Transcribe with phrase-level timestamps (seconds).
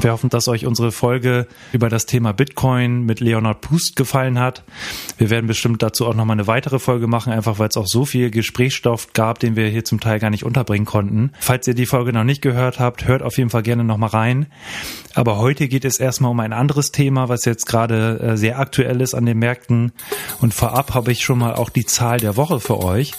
[0.00, 4.64] Wir hoffen, dass euch unsere Folge über das Thema Bitcoin mit Leonard Pust gefallen hat.
[5.16, 8.04] Wir werden bestimmt dazu auch nochmal eine weitere Folge machen, einfach weil es auch so
[8.04, 11.30] viel Gesprächsstoff gab, den wir hier zum Teil gar nicht unterbringen konnten.
[11.38, 14.46] Falls ihr die Folge noch nicht gehört habt, hört auf jeden Fall gerne nochmal rein.
[15.14, 19.00] Aber heute geht es erstmal um ein anderes Thema, was jetzt gerade äh, sehr aktuell
[19.00, 19.92] ist an den Märkten.
[20.40, 23.12] Und vorab habe ich schon mal auch die Zahl der Woche für euch.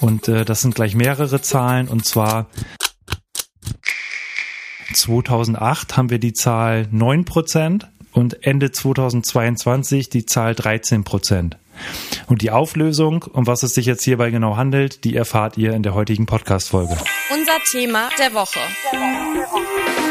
[0.00, 1.88] Und äh, das sind gleich mehrere Zahlen.
[1.88, 2.46] Und zwar
[4.92, 11.56] 2008 haben wir die Zahl 9 Prozent und Ende 2022 die Zahl 13 Prozent.
[12.26, 15.82] Und die Auflösung, um was es sich jetzt hierbei genau handelt, die erfahrt ihr in
[15.82, 16.96] der heutigen Podcast-Folge.
[17.32, 18.60] Unser Thema der Woche.
[18.92, 20.03] Der Woche.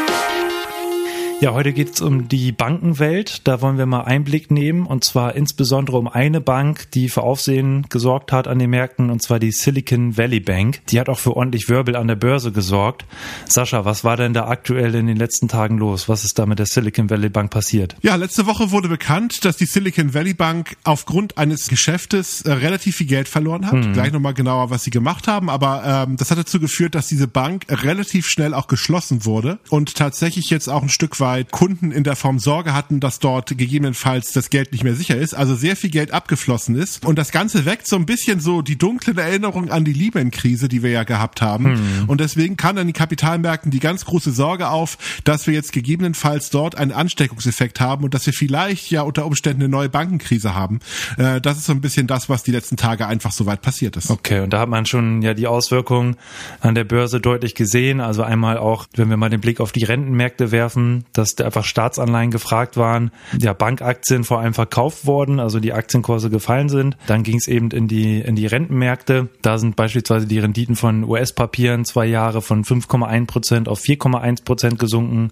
[1.40, 3.46] Ja, heute geht es um die Bankenwelt.
[3.46, 7.86] Da wollen wir mal Einblick nehmen und zwar insbesondere um eine Bank, die für Aufsehen
[7.90, 10.80] gesorgt hat an den Märkten und zwar die Silicon Valley Bank.
[10.86, 13.04] Die hat auch für ordentlich Wirbel an der Börse gesorgt.
[13.46, 16.08] Sascha, was war denn da aktuell in den letzten Tagen los?
[16.08, 17.96] Was ist da mit der Silicon Valley Bank passiert?
[18.02, 22.96] Ja, letzte Woche wurde bekannt, dass die Silicon Valley Bank aufgrund eines Geschäftes äh, relativ
[22.96, 23.72] viel Geld verloren hat.
[23.72, 23.92] Hm.
[23.92, 27.28] Gleich nochmal genauer, was sie gemacht haben, aber ähm, das hat dazu geführt, dass diese
[27.28, 31.90] Bank relativ schnell auch geschlossen wurde und tatsächlich jetzt auch ein Stück weit Zeit Kunden
[31.90, 35.54] in der Form Sorge hatten, dass dort gegebenenfalls das Geld nicht mehr sicher ist, also
[35.54, 37.04] sehr viel Geld abgeflossen ist.
[37.04, 40.82] Und das Ganze weckt so ein bisschen so die dunklen Erinnerungen an die Lehman-Krise, die
[40.82, 41.76] wir ja gehabt haben.
[41.76, 42.08] Hm.
[42.08, 46.50] Und deswegen kann an den Kapitalmärkten die ganz große Sorge auf, dass wir jetzt gegebenenfalls
[46.50, 50.80] dort einen Ansteckungseffekt haben und dass wir vielleicht ja unter Umständen eine neue Bankenkrise haben.
[51.16, 53.96] Äh, das ist so ein bisschen das, was die letzten Tage einfach so weit passiert
[53.96, 54.10] ist.
[54.10, 56.16] Okay, und da hat man schon ja die Auswirkungen
[56.60, 58.00] an der Börse deutlich gesehen.
[58.00, 62.30] Also einmal auch, wenn wir mal den Blick auf die Rentenmärkte werfen, dass einfach Staatsanleihen
[62.30, 66.96] gefragt waren, ja Bankaktien vor allem verkauft worden, also die Aktienkurse gefallen sind.
[67.06, 69.28] Dann ging es eben in die in die Rentenmärkte.
[69.40, 74.78] Da sind beispielsweise die Renditen von US-Papieren zwei Jahre von 5,1 Prozent auf 4,1 Prozent
[74.78, 75.30] gesunken.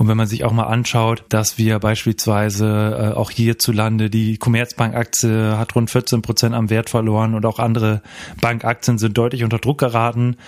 [0.00, 5.58] Und wenn man sich auch mal anschaut, dass wir beispielsweise äh, auch hierzulande die Commerzbank-Aktie
[5.58, 8.00] hat rund 14 Prozent am Wert verloren und auch andere
[8.40, 10.38] Bankaktien sind deutlich unter Druck geraten.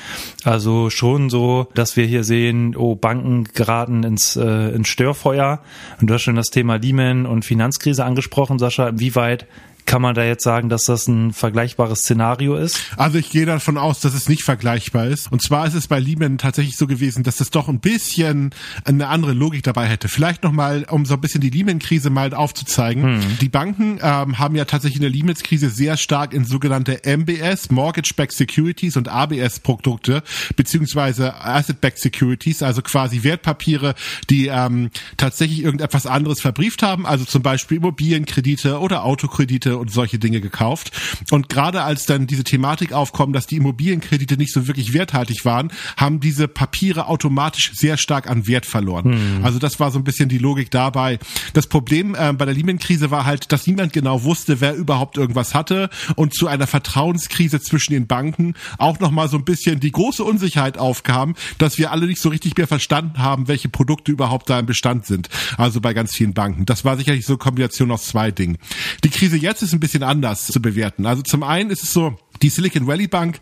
[0.42, 5.60] Also schon so, dass wir hier sehen, oh, Banken geraten ins, äh, ins Störfeuer.
[6.00, 8.88] Und du hast schon das Thema Lehman und Finanzkrise angesprochen, Sascha.
[8.88, 9.46] Inwieweit
[9.87, 12.81] kann man da jetzt sagen, dass das ein vergleichbares Szenario ist?
[12.97, 15.31] Also ich gehe davon aus, dass es nicht vergleichbar ist.
[15.31, 18.50] Und zwar ist es bei Lehman tatsächlich so gewesen, dass es doch ein bisschen
[18.84, 20.09] eine andere Logik dabei hätte.
[20.09, 23.20] Vielleicht nochmal, um so ein bisschen die Lehman-Krise mal aufzuzeigen.
[23.22, 23.38] Hm.
[23.41, 28.32] Die Banken ähm, haben ja tatsächlich in der Lehman-Krise sehr stark in sogenannte MBS, Mortgage-Backed
[28.32, 30.22] Securities und ABS-Produkte,
[30.56, 33.94] beziehungsweise Asset-Backed Securities, also quasi Wertpapiere,
[34.31, 40.18] die ähm, tatsächlich irgendetwas anderes verbrieft haben, also zum Beispiel Immobilienkredite oder Autokredite und solche
[40.18, 40.92] Dinge gekauft.
[41.30, 45.72] Und gerade als dann diese Thematik aufkommt, dass die Immobilienkredite nicht so wirklich werthaltig waren,
[45.96, 49.04] haben diese Papiere automatisch sehr stark an Wert verloren.
[49.04, 49.44] Hm.
[49.44, 51.18] Also das war so ein bisschen die Logik dabei.
[51.52, 55.54] Das Problem äh, bei der Lehman-Krise war halt, dass niemand genau wusste, wer überhaupt irgendwas
[55.54, 60.24] hatte und zu einer Vertrauenskrise zwischen den Banken auch nochmal so ein bisschen die große
[60.24, 64.58] Unsicherheit aufkam, dass wir alle nicht so richtig mehr verstanden haben, welche Produkte überhaupt da
[64.58, 65.28] im Bestand sind.
[65.56, 66.66] Also bei ganz vielen Banken.
[66.66, 68.58] Das war sicherlich so eine Kombination aus zwei Dingen.
[69.04, 71.06] Die Krise jetzt ist ein bisschen anders zu bewerten.
[71.06, 73.38] Also zum einen ist es so, die Silicon Valley Bank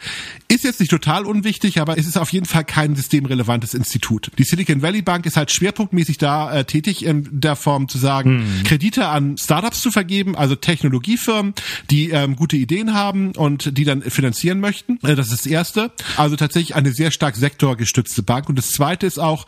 [0.49, 4.31] ist jetzt nicht total unwichtig, aber es ist auf jeden Fall kein systemrelevantes Institut.
[4.38, 8.41] Die Silicon Valley Bank ist halt schwerpunktmäßig da äh, tätig in der Form zu sagen,
[8.41, 8.65] hm.
[8.65, 11.55] Kredite an Startups zu vergeben, also Technologiefirmen,
[11.91, 14.99] die ähm, gute Ideen haben und die dann finanzieren möchten.
[15.03, 15.93] Äh, das ist das Erste.
[16.16, 18.49] Also tatsächlich eine sehr stark sektorgestützte Bank.
[18.49, 19.47] Und das Zweite ist auch,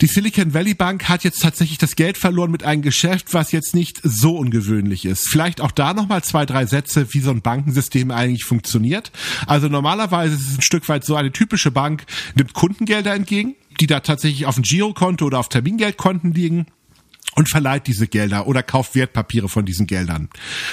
[0.00, 3.74] die Silicon Valley Bank hat jetzt tatsächlich das Geld verloren mit einem Geschäft, was jetzt
[3.74, 5.28] nicht so ungewöhnlich ist.
[5.28, 9.12] Vielleicht auch da nochmal zwei, drei Sätze, wie so ein Bankensystem eigentlich funktioniert funktioniert.
[9.46, 12.04] Also normalerweise ist es ein Stück weit so, eine typische Bank
[12.34, 16.66] nimmt Kundengelder entgegen, die da tatsächlich auf dem Girokonto oder auf Termingeldkonten liegen
[17.36, 20.28] und verleiht diese Gelder oder kauft Wertpapiere von diesen Geldern.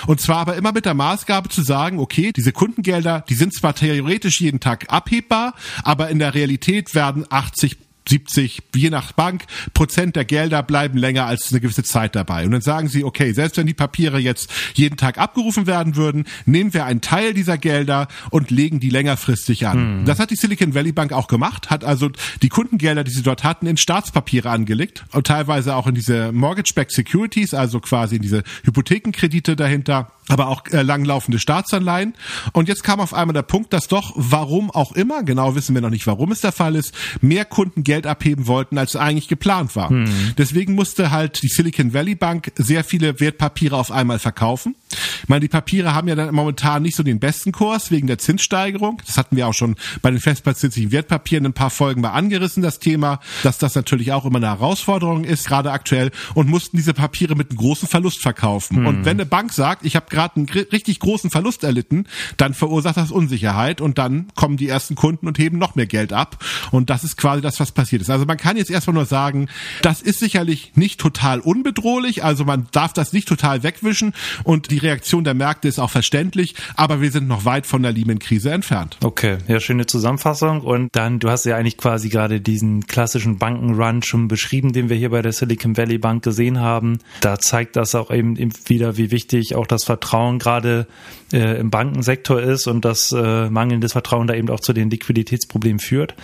[0.07, 3.75] Und zwar aber immer mit der Maßgabe zu sagen, okay, diese Kundengelder, die sind zwar
[3.75, 7.77] theoretisch jeden Tag abhebbar, aber in der Realität werden 80
[8.07, 9.44] 70, je nach Bank,
[9.74, 12.45] Prozent der Gelder bleiben länger als eine gewisse Zeit dabei.
[12.45, 16.25] Und dann sagen sie, okay, selbst wenn die Papiere jetzt jeden Tag abgerufen werden würden,
[16.45, 20.00] nehmen wir einen Teil dieser Gelder und legen die längerfristig an.
[20.00, 20.06] Hm.
[20.06, 22.09] Das hat die Silicon Valley Bank auch gemacht, hat also
[22.42, 26.92] die Kundengelder, die sie dort hatten, in Staatspapiere angelegt und teilweise auch in diese Mortgage-Backed
[26.92, 32.13] Securities, also quasi in diese Hypothekenkredite dahinter aber auch äh, langlaufende Staatsanleihen.
[32.53, 35.81] Und jetzt kam auf einmal der Punkt, dass doch, warum auch immer, genau wissen wir
[35.81, 39.75] noch nicht, warum es der Fall ist, mehr Kunden Geld abheben wollten, als eigentlich geplant
[39.75, 39.89] war.
[39.89, 40.33] Hm.
[40.38, 44.75] Deswegen musste halt die Silicon Valley Bank sehr viele Wertpapiere auf einmal verkaufen.
[44.93, 48.17] Ich meine, die Papiere haben ja dann momentan nicht so den besten Kurs wegen der
[48.17, 49.01] Zinssteigerung.
[49.05, 52.79] Das hatten wir auch schon bei den festplatzierlichen Wertpapieren ein paar Folgen mal angerissen, das
[52.79, 57.35] Thema, dass das natürlich auch immer eine Herausforderung ist, gerade aktuell, und mussten diese Papiere
[57.35, 58.77] mit einem großen Verlust verkaufen.
[58.77, 58.88] Hm.
[58.88, 62.05] Und wenn eine Bank sagt, ich habe gerade einen richtig großen Verlust erlitten,
[62.37, 66.13] dann verursacht das Unsicherheit und dann kommen die ersten Kunden und heben noch mehr Geld
[66.13, 66.44] ab.
[66.71, 68.09] Und das ist quasi das, was passiert ist.
[68.09, 69.47] Also man kann jetzt erstmal nur sagen,
[69.81, 74.13] das ist sicherlich nicht total unbedrohlich, also man darf das nicht total wegwischen
[74.44, 77.92] und die Reaktion der Märkte ist auch verständlich, aber wir sind noch weit von der
[77.92, 78.98] Lehman-Krise entfernt.
[79.04, 80.62] Okay, ja, schöne Zusammenfassung.
[80.62, 84.98] Und dann, du hast ja eigentlich quasi gerade diesen klassischen Bankenrun schon beschrieben, den wir
[84.98, 87.00] hier bei der Silicon Valley Bank gesehen haben.
[87.22, 90.88] Da zeigt das auch eben wieder, wie wichtig auch das Vertrauen gerade
[91.33, 95.80] äh, im Bankensektor ist und das äh, mangelndes Vertrauen da eben auch zu den Liquiditätsproblemen
[95.80, 96.16] führt.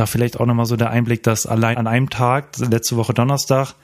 [0.00, 3.74] Da vielleicht auch nochmal so der Einblick, dass allein an einem Tag, letzte Woche Donnerstag,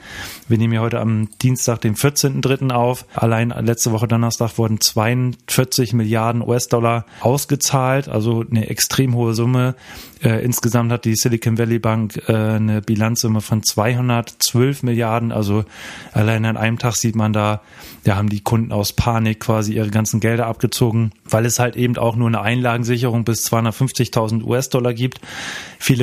[0.48, 2.70] wir nehmen ja heute am Dienstag, den 14.3.
[2.70, 9.74] auf, allein letzte Woche Donnerstag wurden 42 Milliarden US-Dollar ausgezahlt, also eine extrem hohe Summe.
[10.22, 15.30] Äh, insgesamt hat die Silicon Valley Bank äh, eine Bilanzsumme von 212 Milliarden.
[15.30, 15.66] Also
[16.12, 17.60] allein an einem Tag sieht man da,
[18.04, 21.98] da haben die Kunden aus Panik quasi ihre ganzen Gelder abgezogen, weil es halt eben
[21.98, 25.20] auch nur eine Einlagensicherung bis 250.000 US-Dollar gibt.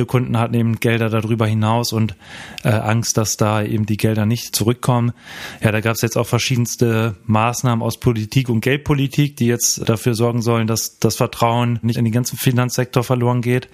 [0.04, 2.14] Viele Kunden hatten eben Gelder darüber hinaus und
[2.62, 5.14] äh, Angst, dass da eben die Gelder nicht zurückkommen.
[5.62, 10.12] Ja, da gab es jetzt auch verschiedenste Maßnahmen aus Politik und Geldpolitik, die jetzt dafür
[10.12, 13.70] sorgen sollen, dass das Vertrauen nicht in den ganzen Finanzsektor verloren geht.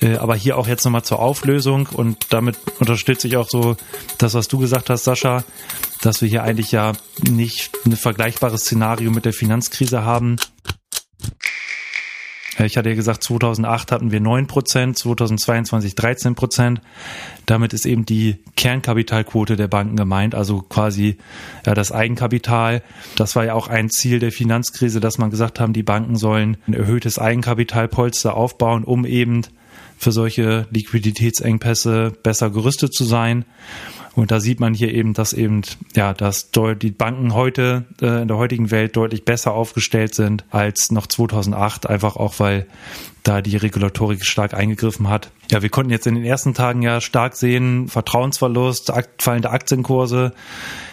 [0.00, 3.76] Äh, aber hier auch jetzt nochmal zur Auflösung und damit unterstütze ich auch so
[4.16, 5.44] das, was du gesagt hast, Sascha,
[6.00, 6.92] dass wir hier eigentlich ja
[7.28, 10.36] nicht ein vergleichbares Szenario mit der Finanzkrise haben.
[12.60, 16.80] Äh, ich hatte ja gesagt, 2008 hatten wir 9 Prozent, 2022 13 Prozent.
[17.46, 21.16] Damit ist eben die Kernkapitalquote der Banken gemeint, also quasi
[21.66, 22.82] ja, das Eigenkapital.
[23.16, 26.58] Das war ja auch ein Ziel der Finanzkrise, dass man gesagt haben, die Banken sollen
[26.68, 29.42] ein erhöhtes Eigenkapitalpolster aufbauen, um eben
[30.00, 33.44] für solche Liquiditätsengpässe besser gerüstet zu sein.
[34.16, 35.60] Und da sieht man hier eben, dass eben,
[35.94, 40.90] ja, dass die Banken heute äh, in der heutigen Welt deutlich besser aufgestellt sind als
[40.90, 42.66] noch 2008, einfach auch weil
[43.22, 45.30] da die Regulatorik stark eingegriffen hat.
[45.50, 50.32] Ja, wir konnten jetzt in den ersten Tagen ja stark sehen, Vertrauensverlust, fallende Aktienkurse.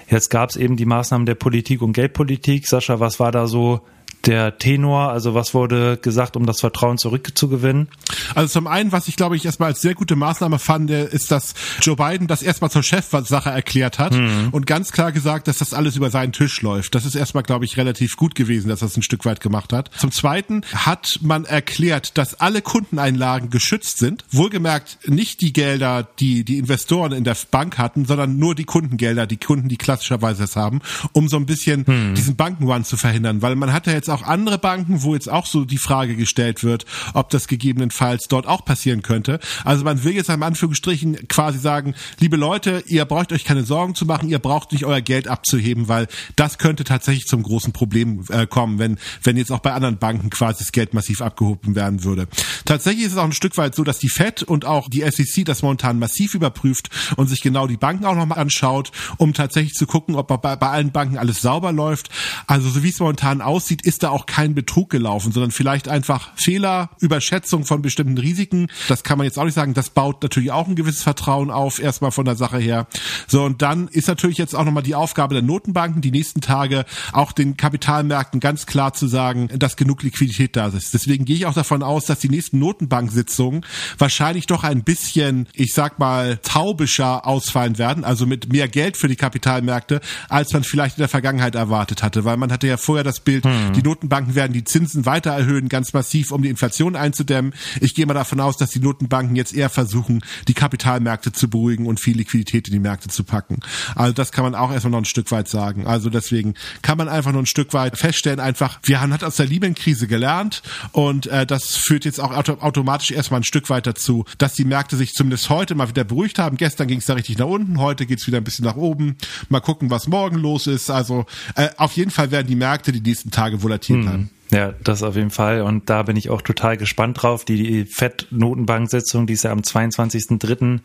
[0.09, 2.67] Jetzt gab es eben die Maßnahmen der Politik und Geldpolitik.
[2.67, 3.81] Sascha, was war da so
[4.25, 5.09] der Tenor?
[5.09, 7.87] Also was wurde gesagt, um das Vertrauen zurückzugewinnen?
[8.35, 11.53] Also zum einen, was ich glaube ich erstmal als sehr gute Maßnahme fand, ist, dass
[11.81, 14.49] Joe Biden das erstmal zur Chefsache erklärt hat mhm.
[14.51, 16.95] und ganz klar gesagt, dass das alles über seinen Tisch läuft.
[16.95, 19.91] Das ist erstmal, glaube ich, relativ gut gewesen, dass das ein Stück weit gemacht hat.
[19.97, 24.25] Zum zweiten hat man erklärt, dass alle Kundeneinlagen geschützt sind.
[24.31, 29.27] Wohlgemerkt nicht die Gelder, die die Investoren in der Bank hatten, sondern nur die Kundengelder,
[29.27, 30.81] die Kunden, die klassischerweise es haben,
[31.11, 32.15] um so ein bisschen mhm.
[32.15, 33.41] diesen Bankenrun zu verhindern.
[33.41, 36.85] Weil man hatte jetzt auch andere Banken, wo jetzt auch so die Frage gestellt wird,
[37.13, 39.39] ob das gegebenenfalls dort auch passieren könnte.
[39.63, 43.95] Also man will jetzt am Anführungsstrichen quasi sagen, liebe Leute, ihr braucht euch keine Sorgen
[43.95, 48.23] zu machen, ihr braucht nicht euer Geld abzuheben, weil das könnte tatsächlich zum großen Problem
[48.29, 52.03] äh, kommen, wenn, wenn jetzt auch bei anderen Banken quasi das Geld massiv abgehoben werden
[52.03, 52.27] würde.
[52.65, 55.45] Tatsächlich ist es auch ein Stück weit so, dass die Fed und auch die SEC
[55.45, 59.87] das momentan massiv überprüft und sich genau die Banken auch nochmal anschaut, um tatsächlich zu
[59.87, 62.09] gucken, ob bei, bei allen Banken alles sauber läuft.
[62.47, 66.31] Also so wie es momentan aussieht, ist da auch kein Betrug gelaufen, sondern vielleicht einfach
[66.35, 68.67] Fehler, Überschätzung von bestimmten Risiken.
[68.87, 69.73] Das kann man jetzt auch nicht sagen.
[69.73, 72.87] Das baut natürlich auch ein gewisses Vertrauen auf, erstmal von der Sache her.
[73.27, 76.85] So, und dann ist natürlich jetzt auch nochmal die Aufgabe der Notenbanken, die nächsten Tage
[77.13, 80.93] auch den Kapitalmärkten ganz klar zu sagen, dass genug Liquidität da ist.
[80.93, 83.65] Deswegen gehe ich auch davon aus, dass die nächsten Notenbanksitzungen
[83.97, 89.07] wahrscheinlich doch ein bisschen, ich sag mal, taubischer ausfallen werden, also mit mehr Geld für
[89.07, 93.03] die Kapitalmärkte, als man vielleicht in der Vergangenheit erwartet hatte, weil man hatte ja vorher
[93.03, 93.73] das Bild, hm.
[93.73, 97.53] die Notenbanken werden die Zinsen weiter erhöhen, ganz massiv, um die Inflation einzudämmen.
[97.79, 101.85] Ich gehe mal davon aus, dass die Notenbanken jetzt eher versuchen, die Kapitalmärkte zu beruhigen
[101.85, 103.61] und viel Liquidität in die Märkte zu packen.
[103.95, 105.87] Also das kann man auch erstmal noch ein Stück weit sagen.
[105.87, 109.37] Also deswegen kann man einfach noch ein Stück weit feststellen, einfach, wir haben halt aus
[109.37, 113.87] der Lehman-Krise gelernt und äh, das führt jetzt auch auto automatisch erstmal ein Stück weit
[113.87, 116.57] dazu, dass die Märkte sich zumindest heute mal wieder beruhigt haben.
[116.57, 119.15] Gestern ging es da richtig nach unten, heute geht es wieder ein bisschen nach oben.
[119.47, 120.89] Mal gucken, was morgen los ist.
[120.89, 121.25] Also
[121.55, 124.05] äh, auf jeden Fall werden die Märkte die nächsten Tage volatil bleiben.
[124.05, 124.29] Hm.
[124.49, 125.61] Ja, das auf jeden Fall.
[125.61, 127.43] Und da bin ich auch total gespannt drauf.
[127.43, 130.79] Die FED-Notenbank-Sitzung, die ist ja am 22.03.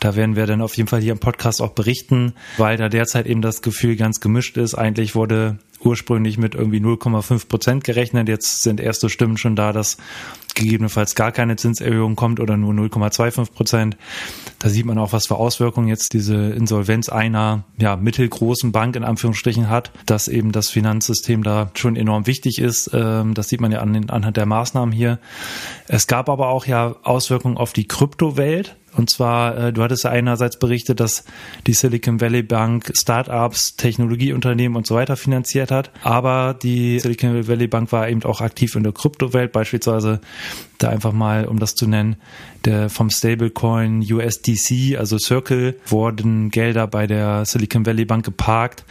[0.00, 3.26] Da werden wir dann auf jeden Fall hier im Podcast auch berichten, weil da derzeit
[3.26, 4.74] eben das Gefühl ganz gemischt ist.
[4.74, 8.28] Eigentlich wurde ursprünglich mit irgendwie 0,5 Prozent gerechnet.
[8.28, 9.98] Jetzt sind erste Stimmen schon da, dass
[10.54, 13.96] gegebenenfalls gar keine Zinserhöhung kommt oder nur 0,25 Prozent.
[14.58, 19.04] Da sieht man auch, was für Auswirkungen jetzt diese Insolvenz einer ja, mittelgroßen Bank in
[19.04, 22.90] Anführungsstrichen hat, dass eben das Finanzsystem da schon enorm wichtig ist.
[22.92, 25.18] Ähm, das sieht man ja anhand der Maßnahmen hier.
[25.88, 28.76] Es gab aber auch ja Auswirkungen auf die Kryptowelt.
[28.96, 31.24] Und zwar, äh, du hattest ja einerseits berichtet, dass
[31.66, 35.90] die Silicon Valley Bank Startups, Technologieunternehmen und so weiter finanziert hat.
[36.02, 40.20] Aber die Silicon Valley Bank war eben auch aktiv in der Kryptowelt, beispielsweise
[40.78, 42.16] da einfach mal, um das zu nennen,
[42.64, 48.84] der vom Stablecoin USDC, also Circle, wurden Gelder bei der Silicon Valley Bank geparkt.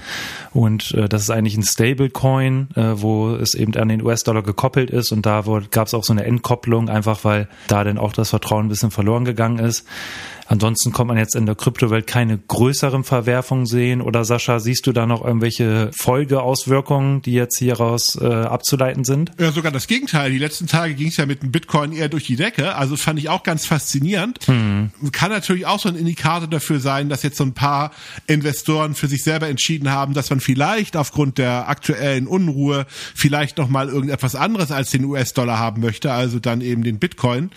[0.51, 4.91] Und äh, das ist eigentlich ein Stablecoin, äh, wo es eben an den US-Dollar gekoppelt
[4.91, 5.12] ist.
[5.12, 8.65] Und da gab es auch so eine Entkopplung, einfach weil da dann auch das Vertrauen
[8.65, 9.86] ein bisschen verloren gegangen ist.
[10.48, 14.02] Ansonsten kommt man jetzt in der Kryptowelt keine größeren Verwerfungen sehen.
[14.02, 19.32] Oder Sascha, siehst du da noch irgendwelche Folgeauswirkungen, die jetzt hieraus äh, abzuleiten sind?
[19.40, 20.32] Ja, sogar das Gegenteil.
[20.32, 22.76] Die letzten Tage ging es ja mit dem Bitcoin eher durch die Decke.
[22.76, 24.40] Also fand ich auch ganz faszinierend.
[24.48, 24.92] Hm.
[25.12, 27.92] Kann natürlich auch so ein Indikator dafür sein, dass jetzt so ein paar
[28.28, 32.86] Investoren für sich selber entschieden haben, dass man vielleicht aufgrund der aktuellen Unruhe
[33.16, 37.52] vielleicht noch mal irgendetwas anderes als den US-Dollar haben möchte, also dann eben den Bitcoin.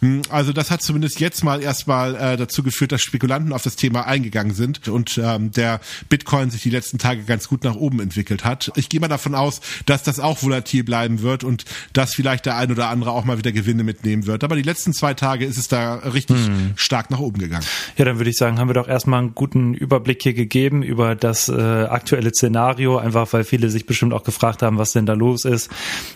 [0.00, 3.76] Hm, also das hat zumindest jetzt mal erstmal äh, dazu geführt, dass Spekulanten auf das
[3.76, 8.00] Thema eingegangen sind und ähm, der Bitcoin sich die letzten Tage ganz gut nach oben
[8.00, 8.72] entwickelt hat.
[8.76, 12.56] Ich gehe mal davon aus, dass das auch volatil bleiben wird und dass vielleicht der
[12.56, 14.44] ein oder andere auch mal wieder Gewinne mitnehmen wird.
[14.44, 16.72] Aber die letzten zwei Tage ist es da richtig hm.
[16.76, 17.64] stark nach oben gegangen.
[17.96, 21.14] Ja, dann würde ich sagen, haben wir doch erstmal einen guten Überblick hier gegeben über
[21.14, 25.14] das äh, aktuelle Szenario, einfach weil viele sich bestimmt auch gefragt haben, was denn da
[25.14, 25.70] los ist.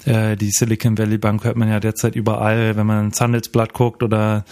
[0.05, 4.03] Äh, die Silicon Valley Bank hört man ja derzeit überall, wenn man ins Handelsblatt guckt
[4.03, 4.45] oder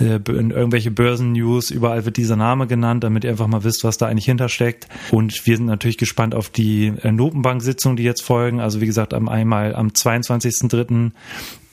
[0.00, 3.98] äh, in irgendwelche Börsen-News, überall wird dieser Name genannt, damit ihr einfach mal wisst, was
[3.98, 4.86] da eigentlich hintersteckt.
[5.10, 8.60] Und wir sind natürlich gespannt auf die äh, Notenbank-Sitzungen, die jetzt folgen.
[8.60, 11.10] Also wie gesagt, am einmal am 22.03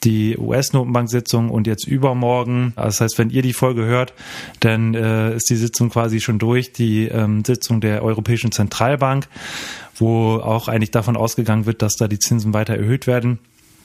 [0.03, 2.73] die US-Notenbank-Sitzung und jetzt übermorgen.
[2.75, 4.13] Das heißt, wenn ihr die Folge hört,
[4.61, 9.27] dann äh, ist die Sitzung quasi schon durch, die ähm, Sitzung der Europäischen Zentralbank,
[9.93, 13.37] wo auch eigentlich davon ausgegangen wird, dass da die Zinsen weiter erhöht werden.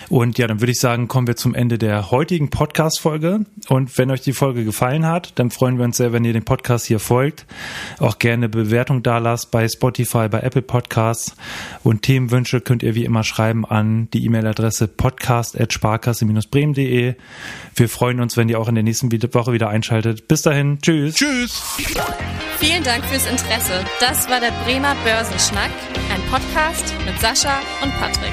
[0.09, 3.47] Und ja, dann würde ich sagen, kommen wir zum Ende der heutigen Podcast-Folge.
[3.69, 6.45] Und wenn euch die Folge gefallen hat, dann freuen wir uns sehr, wenn ihr dem
[6.45, 7.47] Podcast hier folgt.
[7.99, 11.37] Auch gerne Bewertung da lasst bei Spotify, bei Apple Podcasts.
[11.83, 17.15] Und Themenwünsche könnt ihr wie immer schreiben an die E-Mail-Adresse podcast.sparkasse-bremen.de.
[17.77, 20.29] Wir freuen uns, wenn ihr auch in der nächsten Woche wieder einschaltet.
[20.29, 21.15] Bis dahin, tschüss.
[21.15, 21.63] Tschüss.
[22.59, 23.85] Vielen Dank fürs Interesse.
[24.01, 25.71] Das war der Bremer Börsenschnack,
[26.13, 28.33] ein Podcast mit Sascha und Patrick.